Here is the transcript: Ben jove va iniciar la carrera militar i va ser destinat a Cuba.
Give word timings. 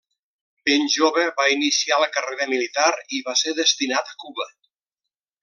Ben 0.69 0.87
jove 0.93 1.25
va 1.41 1.45
iniciar 1.55 1.99
la 2.05 2.07
carrera 2.15 2.47
militar 2.55 2.89
i 3.19 3.21
va 3.29 3.37
ser 3.43 3.55
destinat 3.61 4.11
a 4.15 4.19
Cuba. 4.25 4.51